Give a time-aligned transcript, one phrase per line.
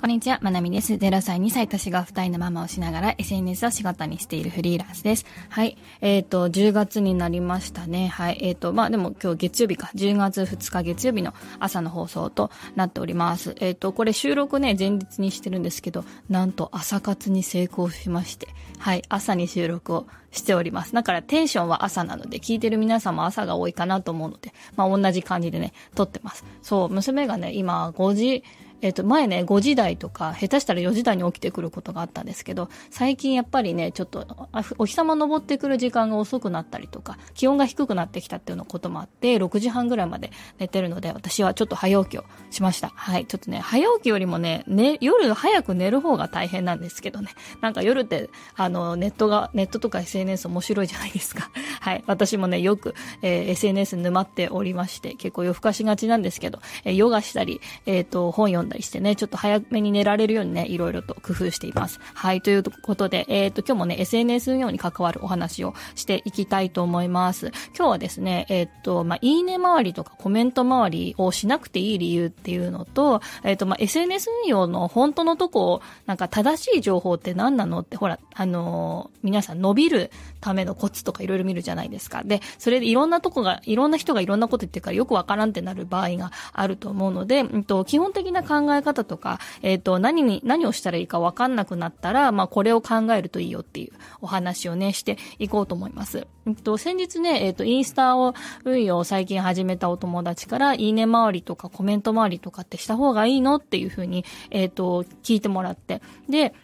[0.00, 0.94] こんにちは、まなみです。
[0.94, 5.26] 0歳、2歳年が2人のママをしながら SNS を仕事にしているフリーランスです。
[5.48, 5.76] はい。
[6.00, 8.06] えっ、ー、と、10月になりましたね。
[8.06, 8.38] はい。
[8.40, 9.90] えっ、ー、と、まあ、でも今日月曜日か。
[9.96, 13.56] 10月2日月曜日の朝の放送となっております。
[13.58, 18.46] えっ、ー、と、これ収録ね、前日にしてるんですけど、なんと朝活に成功しまして、
[18.78, 19.02] はい。
[19.08, 20.92] 朝に収録をしております。
[20.92, 26.44] だからテンションは朝なので、聞いてる皆さんも朝が多いかなと思うので、まあ、同じ感じでね、撮ってます。
[26.62, 28.44] そう、娘がね、今5時、
[28.80, 42.92] えっ、と、前ね、5時台とか、下手したら4時台に起きてくることがあったんですけど、最近やっぱりね、ちょっと、お日様昇ってくる時間が遅くなったりとか、気温が低くなってきたっていうのこともあって、6時半ぐらいまで寝てるので、私はちょっと早起きをしました。
[42.94, 43.26] はい。
[43.26, 47.30] ちょっとね、早起きよりもね、ね、夜早く寝る方が大変なんですけどね。
[47.60, 51.50] なんか夜って、あの、ネットが、ネットとか SNS 面白いじゃないですか。
[51.80, 52.04] はい。
[52.06, 62.00] 私もね、よく、えー、SNS 沼っておりまして、結構夜更かしがちなんですけど、えー、ヨガしたり、えっ、ー、と、本読んだりしてね、ちょっと早めに寝られるようにね、いろいろと工夫しています。
[62.14, 67.52] はい、ということで、えっ、ー、と、今日もね、SNS 運用に関わるお話をしていきたいと思います。
[67.76, 80.10] 今日はですね、えっ、ー、と、まあ、いいね周りとかコメント周りをしなくていい理由っていうのと、えっ、ー、と、まあ、SNS 運用の本当のとこを、なんか正しい情報って何なのって、ほら、あの皆さん伸びる
[80.40, 82.22] ためのコツとかいろいろ見るじゃないですか。
[82.24, 96.26] で、それでいろんなとこが、いろんな人がいろんなこと言ってるからよくわからんってなる場合があると思うので、うんと、基本的な考考え方とか、えっ、ー、と、何に、何をしたらいいかわかんなくなったら、まあ、これを考えるといいよっていうお話をね、していこうと思います。
[96.46, 106.02] うんと、先日ね、えっ、と、インスタを、運用最近始めたお友達から、いいね周りとかコメント周りとかってした方がいいのっていうふうに、えっ、と、聞いてもらって。
[106.28, 106.54] で、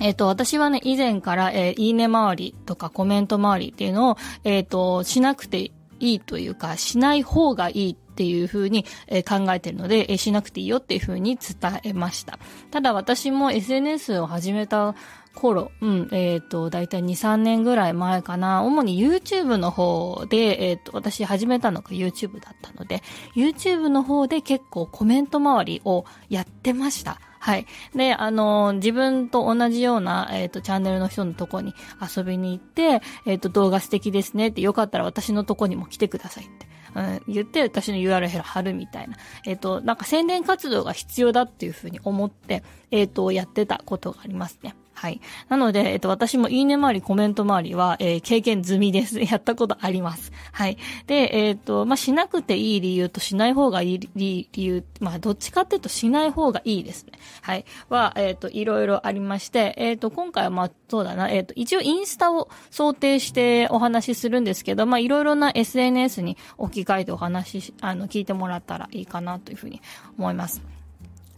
[0.00, 8.84] えっ、と、私はね、以前から、えー、いいね周りとかコメント周りっていうのを、えっ、ー、と、しなくていいというか、しない方がいいっていうふうに、
[9.28, 12.38] 考えてるので、しなくていいよっていうふうに伝えました。
[12.70, 14.94] ただ私も SNS を始めた
[15.34, 23.02] 頃、うん、えっ、ー、と、だいたい2、3年ぐらい前かな、主に YouTube の方で、えっ、ー、と、私始めたのが YouTube だったので、
[23.34, 27.18] YouTube の方で結構コメント周りをやってました。
[27.38, 27.66] はい。
[27.96, 36.66] で、あの、自分と同じような、えっ、ー、と、チャンネルの人のとこに遊びに行って、えっ、ー、と、動画素敵ですねって、よかったら私のとこにも来てくださいって。
[36.94, 39.16] うん、言って私の URL 貼るみたいな。
[39.46, 44.74] えっ、ー、と、なんか宣伝活動が必要だっていうふうに思って、えっ、と、やってたことがありますね。
[44.94, 45.20] はい。
[45.48, 49.18] なので、えっと、私もいいね周り、コメント周りは、えー、経験済みです。
[49.24, 50.32] やったことあります。
[50.52, 50.76] はい。
[51.06, 57.12] で、えっ、と、まあ、しなくていい理由としない方がいい理由、まあ、どっちかっていうとしない方がいいですね。
[57.40, 57.64] はい。
[57.88, 69.80] は、えっ、と、いろいろありまして、えっ、と、今回はまあ、そうだな、えっ、と、一応インスタを想定してお話しするんですけど、まあ、いろいろな SNS に置き換えてお話し、あの、聞いてもらったらいいかなというふうに
[70.18, 70.81] 思います。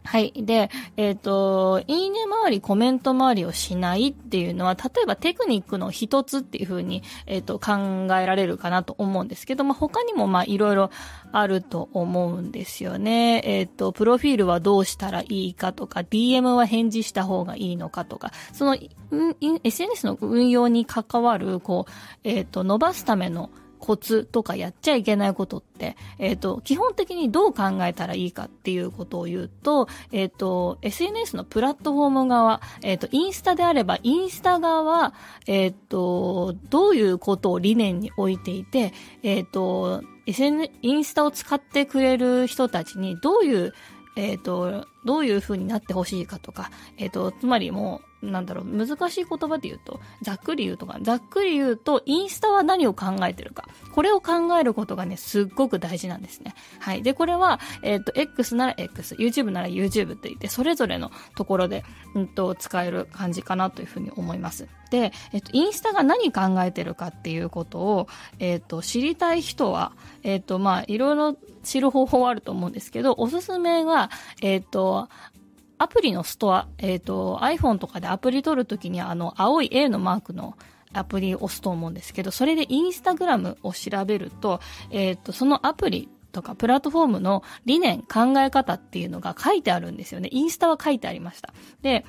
[0.06, 0.32] はい。
[0.36, 10.90] で、えっ、ー、と、いいね周り、コメント周りをしないっていうのは、例えばテクニックの一つっていうふうに、えっ、ー、と、考えられるかなと思うんですけど、まあ、他にもま、いろいろ
[11.32, 13.40] あると思うんですよね。
[13.44, 18.76] えっ、ー、と、プロフィールはどうしたらいいかとか、DM は返事した方がいいのかとか、その、
[19.62, 21.92] SNS の運用に関わる、こう、
[22.24, 23.48] えっ、と、伸ばすための、
[23.84, 35.12] コツとかやっちゃいけないことって、えっ、ー、と、基本的にどう考えたらいいかっていうことを言うと、えっ、ー、と、SNS のプラットフォーム側、えっ、ー、と、インスタであれば、インスタ側は、
[35.46, 43.74] えっ、と、どういうことを理念に置いていて、えっ、と、SN、インスタを使ってくれる人たちにどういう、
[44.16, 53.68] えっ、と、どういう風になってほしいかとか、えっ、と、つまりもう、なんだろう、難しい言葉で言うと、ざっくり言うとか、ざっくり言うと、インスタは何を考えてるか。
[53.92, 56.54] これを考えることがね、すっごく大事なんですね。
[56.80, 57.02] はい。
[57.02, 64.66] で、これは、えっ、ー、と、X なら X、YouTube なら YouTube って言って、それぞれのところで、うんと、使える感じかなというふうに思います。
[64.90, 68.08] で、えっ、ー、と、インスタが何考えてるかっていうことを、
[68.38, 69.92] えっ、ー、と、知りたい人は、
[70.22, 74.10] えっ、と、まあ、いろいろ知る方法はあると思うんですけど、おすすめが、
[74.40, 75.08] えっ、と、
[75.78, 80.56] アプリのストア、えっ、ー、と、iPhone とかでアプリ取るときにあの、青い A のマークの
[80.92, 84.60] アプリを押すと思うんですけど、それでインスタグラムを調べると、
[84.90, 90.28] えっ、ー、と、そのアプリとかプラットフォームの理念、考え方っていうのが書いてあるんですよね。
[90.32, 91.52] インスタは書いてありました。
[91.82, 92.04] で、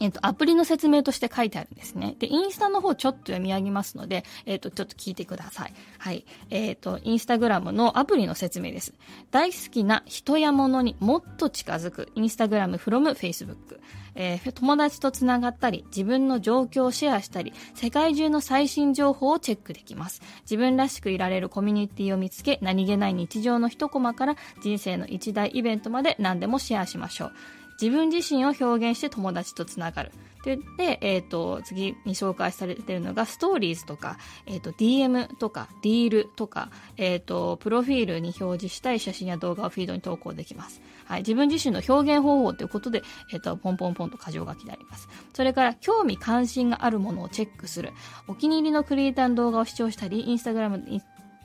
[0.00, 2.16] えっ、と、アプリの説明として書いてあるんですね。
[2.18, 5.74] で、インスタの方ちょっと読み上げますので、えっ、と、ちょっと聞いてください。
[5.98, 6.24] はい。
[6.50, 8.94] えっ、と、インスタグラムのアプリの説明です。
[9.30, 13.80] 大好きな人や物にもっと近づく、インスタグラム from Facebook。
[14.16, 20.22] えー、友達とつながったり、自分の状況をシェアしたり、世界中の最新情報をチェックできます。
[20.42, 27.32] 自分らしくいられるコミュニティを見つけ、何気ない日常の一コマから人生の一大イベントまで何でもシェアしましょう。
[27.80, 30.12] 自分自身を表現して友達とつながる。
[30.44, 40.80] で、でえっ、ー、と、次に紹介されてるのが、ストーリーズとか、えっ、ー、と、DM とか、リールとか、えっ、ー、と、プロフィールに表示したい写真や動画をフィードに投稿できます。
[41.04, 41.20] はい。
[41.20, 43.02] 自分自身の表現方法ということで、
[43.32, 45.08] えっ、と、ポンポンポンと箇条書きであります。
[45.34, 47.92] それから、興味関心があるものをチェックする。
[48.28, 50.84] お気に入りのクリエイターの動画を視聴したり、インスタグラム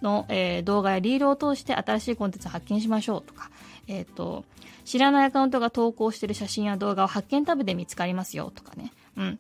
[0.01, 3.49] の、えー、動画やリールを通して新しいコンテンツを発見しましょうとか、
[3.87, 4.45] えっ、ー、と、
[4.85, 8.91] 知らないアカウントが投稿している写真や動画を発見タブで見つかりますよとかね。
[9.17, 9.39] うん。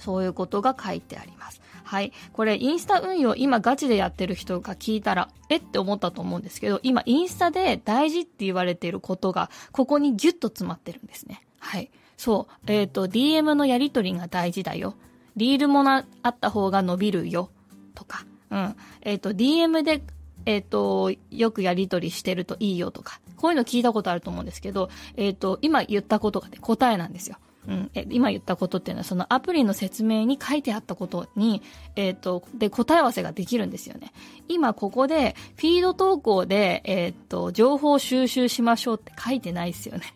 [0.00, 1.60] そういうことが書いてあります。
[1.84, 2.12] はい。
[2.32, 11.42] これ、インスタ運用今ガチでやってる人が聞いたら、えって思ったと思うんですけど、今、インスタで大事って言われていることが、ここにギュッと詰まってるんですね。
[11.60, 11.90] はい。
[12.16, 12.70] そう。
[12.72, 14.94] えっ、ー、と、DM のやり取りが大事だよ。
[15.36, 17.50] リールもな、あった方が伸びるよ。
[17.94, 18.24] とか。
[18.52, 18.76] うん。
[19.00, 20.02] えっ、ー、と、DM で
[20.46, 27.36] えっ、ー、と、よくやりとりしてるといいよとか、こういうの聞いたことあると思うんですけど、えっ、ー、と、今言ったことがね、答えなんですよ。
[27.68, 31.62] うん、え今言ったことっていうのはそのアプリの説明に書いてあったことに、
[31.94, 34.12] えっ、ー、と、で答え合わせができるんですよね。
[34.48, 40.12] 今ここでフィード投稿で、えっ、と、情報収集しましょうって書いてないですよね。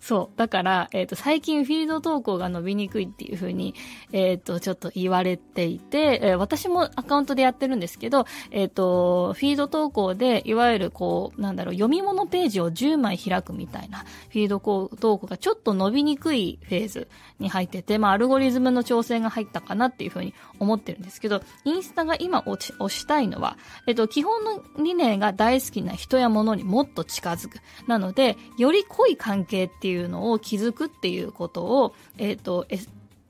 [0.00, 0.38] そう。
[0.38, 3.74] だから、えっ、ー、と、最近フィールド投稿が伸びにくいっていうふうに、
[4.12, 17.08] えっ、ー、と、ちょっと言われていて、えー、私もアカウントでやってるんですけど、えっ、と、フィード投稿で、いわゆるこう、なんだろう、読み物ページを10枚開くみたいな、フィード投稿がちょっと伸びにくいフェーズ
[17.38, 22.58] に入ってて、まあ、アルゴリズムの調整が入ったかなっていうふうに思ってるんですけど、インスタが今押
[22.88, 27.58] したいのは、えっ、と、基本の理念が大好きな人や物にもっと近づく。
[27.86, 32.66] なので、より濃い関係っていういうのを気づくっていうことを、えっ、ー、と、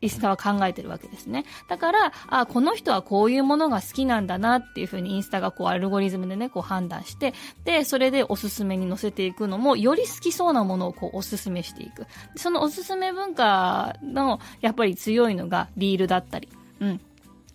[0.02, 1.44] インスタは考えてるわけですね。
[1.68, 7.34] だから、あ、この人はこういうものが好きなんだなっていうふうにインスタがこうアルゴリズムでね、こう判断して、
[7.64, 12.06] で、それでおすすめに載せていくのも、より好きそうなものをこうおすすめしていく。
[12.36, 16.48] そのおすすめ文化の、やっぱり強いのがリールだったり、
[16.80, 17.00] うん。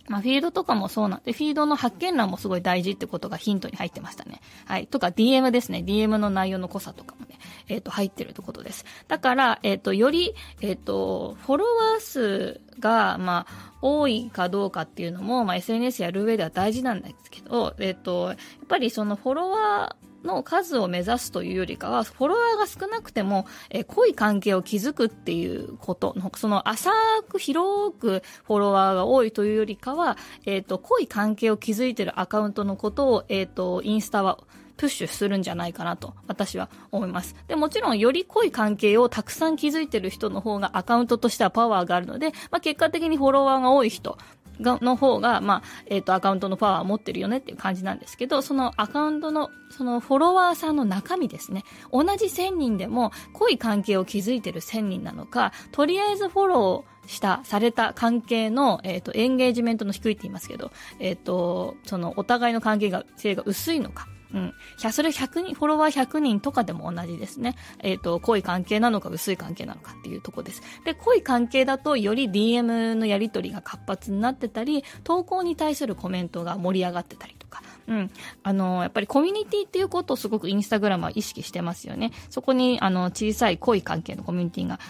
[0.08, 4.40] まあ、フィードとかもそうなんで、フィードの発見欄もすごい大事ってことがヒントに入ってましたね。
[4.64, 4.86] はい。
[4.86, 5.82] とか、DM ですね。
[5.86, 7.38] DM の内容の濃さとかもね、
[7.68, 8.84] えっ、ー、と、入ってるってことです。
[9.08, 18.36] だから、えっ、ー、と、より、えっ、ー、と、フォロワー数が、まあ、多いかどうかっていうのも、まあ、SNS やる上では大事なんですけど、えっ、と、やっ
[18.68, 26.90] ぱりそのフォロワー、の数を目指すというよりかは、フォロワーが少なくても、えー、濃い関係を築くっていうことの、その浅
[27.28, 34.38] く広くフォロワーが多いというよりかは、えっ、ー、と、濃い関係を築いてるアカウントのことを、えっ、ー、と、インスタは
[34.76, 37.34] プッシュするんじゃないかなと私は思います。
[37.48, 44.18] で、もちろんより濃い関係をたくさん築いてる人の方がアカウントとしてはパワーがあるので、まあ、結果的にフォロワーが多い人
[44.60, 51.64] が、の方が、まあ、えっ、ー、と、アカウントのパワーを持ってるよねっていう感じなんですけど、そのアカウントの、そのフォロワーさんの中身ですね。
[51.92, 64.08] 同じ1000人でも濃い関係を築いてる1000人なのか、とりあえずフォローした、された関係の、えっ、ー、と、エンゲージメントの低いって言いますけど、えっ、ー、と、その、お互いの関係が、性が薄いのか。
[64.34, 64.54] うん。
[64.92, 67.56] それ100人、フォロワー100人とかでも同じですね。
[67.80, 70.62] えっ、ー、と、濃い関係なのか薄い関係なのかっていうとこです。
[70.84, 77.62] で、濃い関係だとより DM のやり取りが活発になってたり、投稿に対するコメントが盛り上がってたりとか。
[77.88, 78.10] うん。
[78.42, 82.12] あの、やっぱりコミュニティっていうことをすごくインスタグラムは意識してますよね。
[82.30, 84.80] そこに、あの、小さい濃い関係のコミュニティが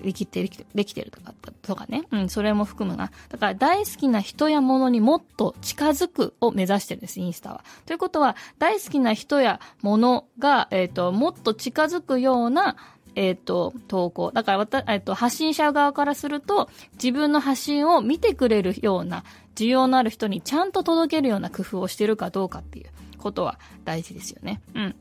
[0.00, 2.04] できてる、できてるとか、とかね。
[2.10, 3.10] うん、それも含むな。
[3.28, 7.64] だから大好きな人や物にもっと近づくを目指してるんです、インスタは。
[7.86, 12.76] ということは、大好きな人や物が、えっ、ー、と、もっと近づくような、
[13.16, 14.30] えっ、と、投稿。
[14.30, 19.24] だから、えっ、と、発信者側からすると、自分の発信を見てくれるような、
[19.56, 24.62] 需要のある人にちゃんと届けるような工夫をしてるかどうかっていうことは大事ですよね。
[24.74, 24.96] うん。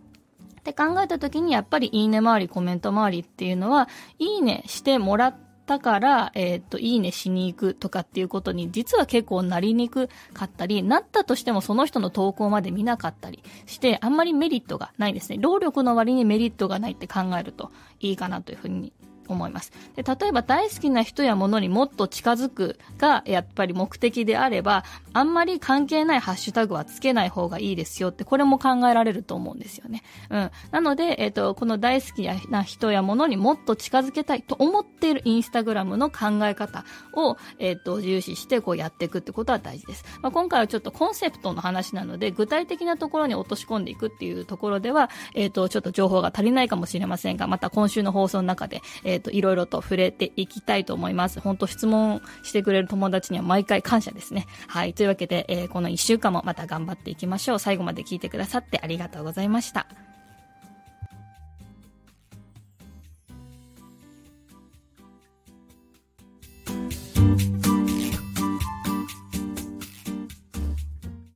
[0.60, 3.90] って考えた時にやっぱりいいね周り、コメント回りっていうのは、
[4.20, 5.36] いいねしてもらっ
[5.66, 15.38] たから、えっ、と、いいねしに行くとかっていうことに実は結構なりにくかったり、なったとしてもその人の投稿まで見なかったりして、あんまりメリットがないですね。
[15.40, 18.94] 労力の割にメリットがないって考えるといいかなというふうに
[19.34, 19.72] 思います。
[19.96, 24.84] で、例えば大好きな人や物にもっと近づくがやっぱり目的であれば、
[25.14, 30.04] あんまり関係ないハッシュタグはつけない方がいいですよって、これも考えられると思うんですよね。
[30.30, 30.52] うん。
[30.72, 40.06] なので、えっ、ー、と、この大好きな人や物にもっと近づけたいと思っているインスタグラムの考え方を、えっ、ー、と、重視してこうやっていくってことは大事です。
[40.22, 51.40] まあ、今回はちょっとコンセプトの話なので、具体的なところに落とし込んでいくっていうところでは、えっ、ー、と、ちょっと情報が足りないかもしれませんが、また今週の放送の中で、えっ、と、いろいろと触れていきたいと思います。
[51.40, 54.48] 本当質問してくれる友達には毎回感謝ですね。
[54.68, 54.94] はい。
[54.94, 57.60] というわけで、えー、この1週間もまた頑張っていきましょう。
[57.60, 60.09] 最後まで聞いてくださってありがとうございました。